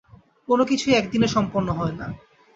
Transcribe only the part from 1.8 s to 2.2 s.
না।